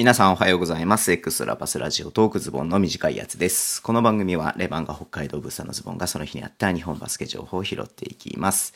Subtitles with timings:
[0.00, 1.10] 皆さんおはようございます。
[1.10, 3.82] エクストラパスラジオトークズボンの短いやつです。
[3.82, 8.74] この番組はレバンが北海道ブースターのズボンがその日にあった日本バスケ情報を拾っていきます。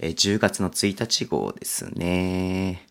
[0.00, 2.82] え10月の1日号ですね。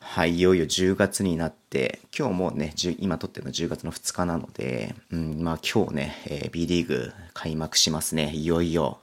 [0.00, 8.30] はい、いよいよ10月になって、今日もね、今撮ってるの10月の2日なので、うん、まあ今日ね、えー B リーグ開幕しますね。
[8.34, 9.00] いよいよ。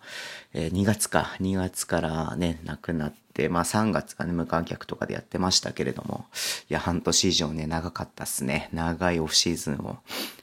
[0.54, 6.26] えー2月か、2月からね、なくなって、でまあ3月がね、無観客とかでやってましたけれども、
[6.70, 8.70] いや、半年以上ね、長かったっすね。
[8.74, 9.98] 長いオフシーズンを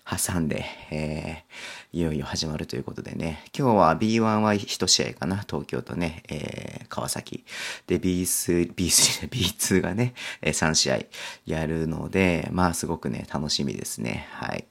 [0.04, 1.50] 挟んで、えー
[1.92, 7.44] いよいよ始まるということでね、今日は B1 は1試合かな、東京とね、えー川崎。
[7.86, 10.98] で、B3、B3、B2 がね、3試合
[11.46, 14.28] やるので、まあすごくね、楽しみですね。
[14.32, 14.66] はい。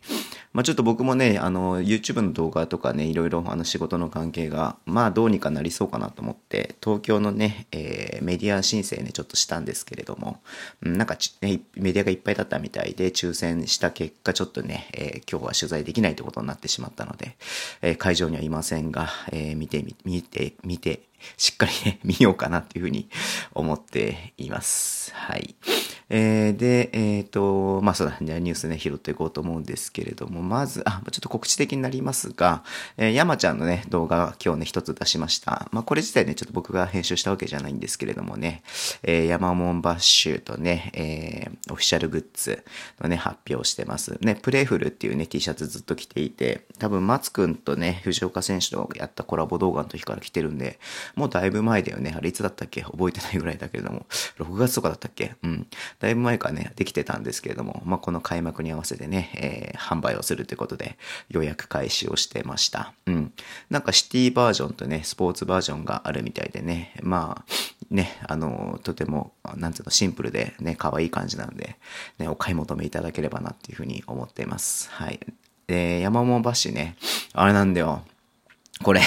[0.52, 10.42] まあちょっと僕もね、あの、YouTube の動画とかね、いろいろあの仕事の関係が、まあどうにかなりそうかなと思って、東京のね、えーメディア申請ね、ちょっとしたんですけれども、
[10.82, 17.38] なんかち、ね、メディアがいっぱいだったみたいで、抽選した結果、ちょっとね、えー今日は取材できないということになってしまったので、
[17.82, 21.04] えー会場にはいませんが、えー見てみ、見て、見て、
[21.38, 23.08] しっかりね、見ようかなっていうふうに
[23.54, 25.14] 思っています。
[25.14, 25.56] はい。
[26.10, 32.64] えーで、えっ、と、まあそうだ、じゃあニュースね、拾っていこうと思うんですけれども、まず、あ、ちょっと告知的になりますが、
[32.98, 35.70] えー山ちゃんのね、動画今日ね、一つ出しました。
[35.72, 38.64] まあこれ自体ね、ちょっと僕が編集したわけじゃないんですけれどもね、
[39.04, 42.64] えー、山門バッシュとね、えーオフィシャルグッズ
[43.00, 44.18] のね、発表してます。
[44.22, 50.80] ね、プレイフルっていうね、T シャツずっと着ていて、多分松くんとね、藤岡選手とやったコラボ動画の時から来てるんで、
[51.16, 52.14] もうだいぶ前だよね。
[52.18, 52.82] あれいつだったっけ？
[52.82, 54.06] 覚えてないぐらいだけれども、
[54.40, 55.36] 6月とかだったっけ？
[55.44, 55.68] うん。
[56.00, 60.98] だいぶ前からね、できてたんですけれども、まあ、この開幕に合わせてね、えー販売をするということで、
[61.30, 62.94] 予約開始をしてました。
[63.08, 63.34] うん。
[63.70, 67.46] なんかシティバージョンとね、スポーツバージョンがあるみたいでね、まあ、
[67.90, 71.78] ね、あの、とても、なんていうの、シンプルでね、可愛い感じなので、
[72.20, 74.92] ね、お買い求めいただければなっていうふうに思っています。
[74.92, 75.20] はい。
[75.66, 76.96] で、山門バッシュね、
[77.34, 78.04] あれなんだよ。
[78.84, 79.02] これ、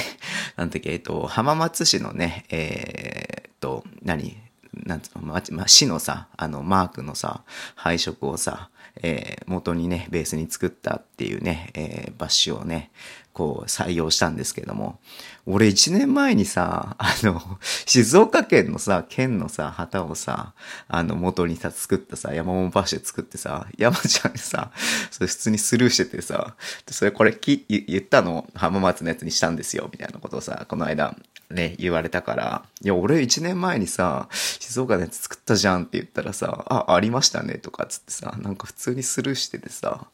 [0.56, 4.36] なんだっけ、えっと、浜松市のね、えーっと、何？
[4.74, 7.42] なんつうの、ま、ま、市のさ、あの、マークのさ、
[7.74, 8.70] 配色をさ、
[9.02, 12.90] えー元にね、ベースに作ったっていうね、えーバッシュをね、
[13.32, 14.98] こう採用したんですけども、
[15.46, 17.40] 俺1年前にさ、あの、
[17.86, 20.52] 静岡県のさ、県のさ、旗をさ、
[20.88, 24.70] あの、元にさ、作ったさ、山本バッシュ作ってさ、山ちゃんにさ、
[25.10, 26.54] それ普通にスルーしててさ、
[26.88, 31.16] それこれき言ったの浜松のやつにしたんですよ、みたいなことをさ、この間、
[31.52, 40.06] ね、言われたから、いや、俺1年前にさ、静岡のやつ作ったじゃんって言ったらさ、あ、ありましたね、とかっつってさ、なんか普通にスルーしててさ、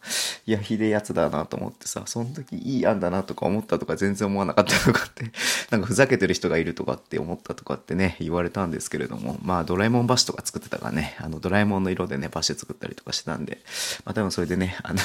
[0.46, 5.30] いや、ひでえやつだなと思ってさ、その時いい案だなとか思ったとか全然思わなかったとかって、
[5.70, 13.62] なんかふざけてる人がいるとかって思ったとかってね、言われたんですけれども、まあ、ドラえもんバッシュとか作ってたからね、あの、ドラえもんの色でね、バッシュ作ったりとかしてたんで、
[14.04, 15.00] まあ、多分それでね、あの、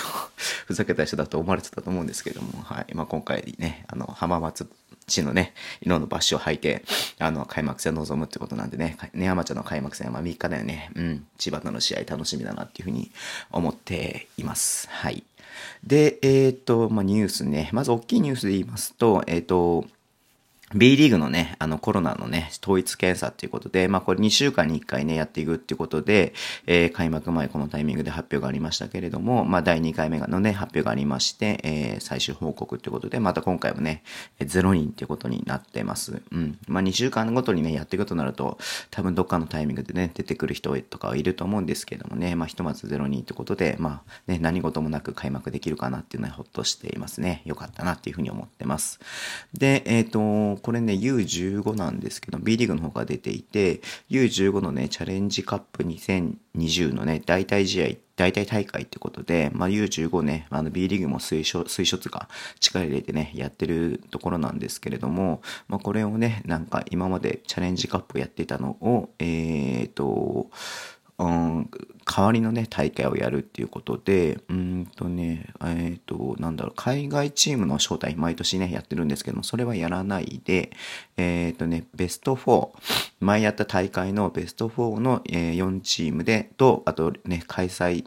[0.66, 4.68] ふざけた人だと思われてたと思うんですけれども、はい、まあ、今回ね、あの、浜松
[5.06, 6.84] 地のね、色のバッシュを履いて、
[7.20, 10.92] あの、開幕戦を臨むってことなんでね、ね、山ちゃんの開幕戦は3日だよね。
[10.96, 13.12] うん、千葉との試合楽しみだなっていうふうに
[13.52, 14.90] 思っています。
[14.90, 15.24] はい。
[15.84, 17.70] で、えっ、と、まあ、ニュースね。
[17.74, 19.86] まず大きいニュースで言いますと、えっ、と、
[20.76, 26.34] B リーグのね、あのコロナのね、統一検査っていうことで、まあこれ2週間に1回ね、やっていくっていうことで、
[26.66, 34.04] えー開幕前このタイミングで発表がありましたけれども、まあ第2回目のね、発表がありまして、えー最終報告っていうことで、また今回もね、
[34.40, 36.22] 0人っていうことになってます。
[36.32, 36.58] うん。
[36.68, 38.58] まあ2週間ごとにね、やっていくとなると、
[38.90, 47.42] 多分どっかのタイミングでね、出てくる人とかはいると思うんですけどもね、まあひとまず0人ってことで、まあね、何事もなく開幕できるかなっていうのはほっとしていますね。
[47.46, 49.00] よかったなっていうふうに思ってます。
[49.54, 62.30] で、えっ、と、これね、U15 なんですけど、B リーグの方が出ていて、U15 のね、チャレンジカップ2020のね、代替試合、代替大会ってことで、まあ、U15 ね、あの B リーグも推奨、推奨つか、
[62.62, 70.50] 力入れてね、やってるところなんですけれども、まあ、これをね、なんか今までチャレンジカップやってたのを、えっ、と、
[71.26, 71.70] うん、
[72.06, 80.72] 代わりのね、大会をやるっていうことで、うんとね、えっ、と、なんだろう、海外チームの招待、毎年ね、やってるんですけども、それはやらないで、
[81.18, 82.70] えっ、とね、ベスト4、
[83.22, 88.06] 前やった大会のベスト4の、えー4チームで、と、あとね、開催、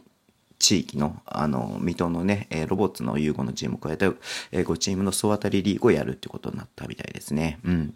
[0.59, 4.09] 地域の、あの、水戸のね、えロボッツの融合のチームを加えて、
[4.51, 7.59] え5チームの総当たりリーグをやるってことになったみたいですね。
[7.63, 7.93] うん。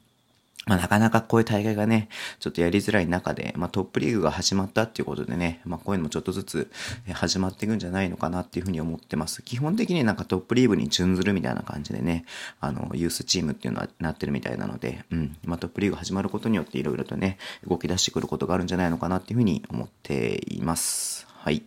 [0.68, 2.08] まあ、なかなかこういう大会がね、
[2.40, 6.72] ちょっとやりづらい中で、まあ、トップリーグが始まったっていうことでね、まあ、こういうのもちょっとずつ
[7.12, 9.42] 始まっていくんじゃないのかなっていうふうに思ってます。
[9.42, 12.26] 基本的になんかトップリーグに準ずるみたいな感じでね、
[12.60, 21.26] あの、ユースチームっていうのはなってるみたいなので、うん、まあ、トップリーグ始まることによっていろいろとね、動き出してくることがあるんじゃないのかなっていうふうに思っています。
[21.44, 21.64] はい。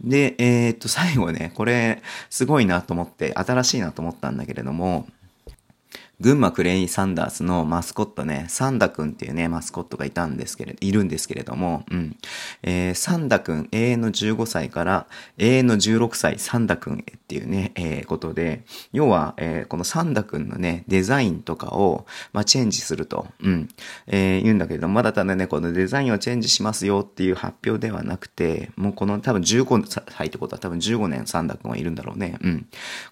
[0.00, 5.06] で、えー、っと、最後ね、これ、すごいなと思って、新しいなと思ったんだけれども、
[6.20, 12.16] 群馬クレイサンダースのマスコットね、サンダ君っていうね、マスコットがいたんですけれど、いるんですけれども、うん。
[12.62, 15.06] えー、サンダ君、永遠の15歳から
[15.38, 23.68] 永遠の16歳、サンダ君へっていうね、えー、ことで、要は、えー、このサンダ君のね、デザインとかを、まあ、チェンジすると、うん、
[24.06, 32.36] えー、言うんだけれども、まだただね、このデザインをチェンジしますよっていう発表ではなくて、もうこの多分15歳ってことは多分15年サンダ君はいるんだろうね。
[32.42, 32.66] うん。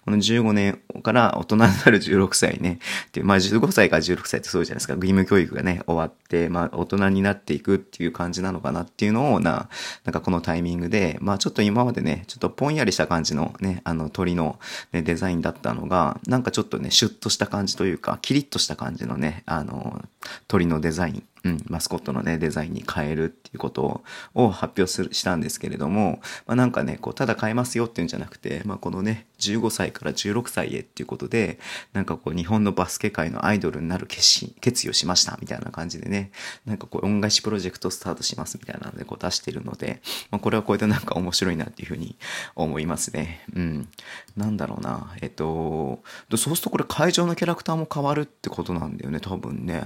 [0.05, 2.79] この15年から大人になる16歳ね、
[3.13, 4.93] で、まあ15歳から16歳ってそうじゃないですか。
[4.93, 9.69] 義務教育がね、終わって、まあ大人になっていくっていう感じなのかなっていうのをな、
[10.05, 14.59] なんかこのタイミングで、まあちょっと今までね、ちょっとぽんやりした感じのね、あの鳥の、
[14.91, 20.03] ね、デザインだったのが、なんかちょっとね、シュッとした感じというか、キリッとした感じのね、あの、
[20.47, 24.03] 鳥のデザインうん、マスコットのね、デザインに変えるっていうこと
[24.33, 31.59] を発表する、したんですけれども、まあ、なんかね、こう、ただ変えますよっていうんじゃなくて、まあ、このね、15歳から16歳へっていうことで、
[31.93, 36.31] なんかこう、日本のバスケ界のアイドルになる決心、決意をしました、みたいな感じでね、
[36.65, 40.01] なんかこう、恩返しプロジェクトスタートします、みたいなので、こう出してるので、
[40.31, 42.17] まあ、これはこれでなんか面白いなっていうふうに
[42.55, 43.45] 思いますね。
[43.55, 43.87] うん。
[44.35, 46.01] なんだろうな、えっと、
[46.31, 49.83] そうするとこれ会場のキャラクターも変わるってことなんだよね、多分ね。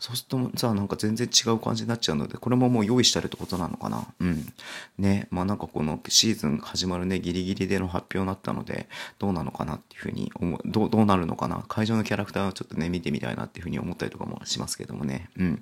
[0.00, 4.06] そうするとさ、なんか全然違う感じになっちゃうので、これももう用意してあるってことなのかな？
[4.20, 4.52] うん。
[4.98, 8.88] ね、まあなんかこのシーズン始まるね、ギリギリでの発表になったので、
[9.18, 11.64] どうなのかなっていうふうに思う、どう、どうなるのかな？
[11.68, 15.30] 会場のキャラクターをちょっとね、見てみたいなっていうふうに思ったりとかもしますけどもね。
[15.38, 15.50] うん。
[15.52, 15.58] ま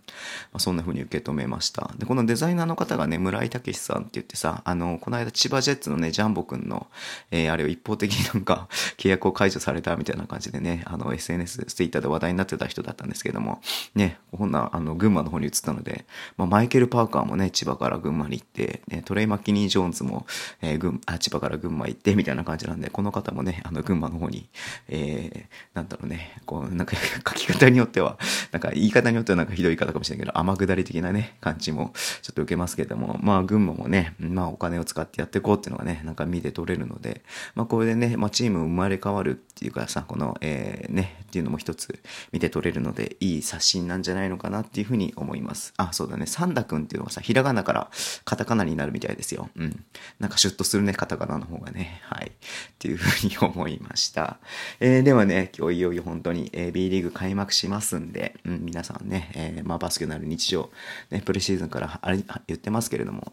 [0.55, 1.91] あ、そんなふうに受け止めました。
[1.99, 6.87] で、このデザイナーの方がね、村井武さんって言ってさ、あの、この間千葉ジェッツのね、ジャンボくんの、
[7.31, 13.61] えー、あれを一方的になんか契約を解除されたみたいな感じでね、あの、SNS、ツイッターで話題になってた人だったんですけども、
[13.95, 16.05] ね、こんな、あの、群馬の方に移ったので、
[16.37, 20.27] まあ、マイケル・パーカーもね、千葉から群馬に行って、ね、トレイ・マッキニー・ジョーンズも、
[20.63, 24.49] えー、群あ千葉から群馬行って、みたいな感じなんで、この方もね、あの、群馬の方に、
[24.89, 28.19] えー、なんだろうね、こう、なんか書き方によっては、
[28.53, 31.93] なんか言い方によってはなんかひどい言い方かもしれないけど、天下り的なね、感じも
[32.23, 37.23] ちょっと受けますけども、まあ、群馬もね、まあ、お金を使ってやっていこうっていうのがね、なんか見て取れるので、
[37.55, 41.99] まあ、これでね、まあ、チーム生まれ変わるっていうかさ、この、えー、ね、っていうのも一つ
[42.33, 45.73] 見て取れるので、いい刷新なんじゃないのかなっていうふうに思います。
[45.77, 47.91] あ、そうだね、サンダ君っていうのがさ、ひらがなから
[48.25, 49.51] カタカナになるみたいですよ。
[49.57, 49.85] うん。
[50.19, 52.01] なんかシュッとするね、カタカナの方がね。
[52.05, 52.29] はい。
[52.29, 52.31] っ
[52.79, 54.39] ていうふうに思いました。
[54.81, 60.71] えー、ではね、今日いよいよ本当に、えー、B リーグ開幕しますんで、うん、皆さんね、えー、まあバスケのある日常、
[61.11, 63.33] ね、プレシーズンからあれ言ってますけれども、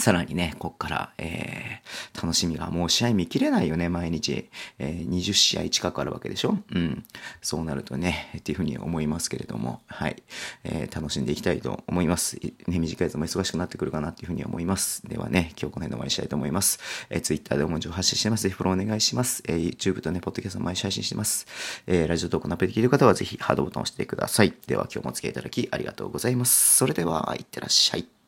[0.00, 4.48] さらにね、こっから、えー、楽しみが、もう試合見切れないよね、毎日。
[4.78, 6.56] えー、20試合近くあるわけでしょ？
[6.74, 7.04] うん。
[7.42, 10.22] そうなるとね、っていうふうに思いますけれども、はい。
[10.64, 12.38] えー、楽しんでいきたいと思います。
[12.66, 15.06] ね、短いやつも忙しくなってくるかなっていうふうに思います。
[15.06, 16.80] ではね、今日この辺で終わりしたいと思います。
[17.10, 18.44] えー、Twitter でも情報発信してます。
[18.44, 19.42] ぜひフォローお願いします。
[19.46, 21.46] えー、YouTube とね、ポッドキャスト毎週配信してます。
[21.86, 24.54] えー、ラジオトークのアプリで聞いてる方はぜひハードボタンを押してください。
[24.66, 26.76] では今日もお付き合いいただきありがとうございます。
[26.76, 28.19] それでは、いってらっしゃい。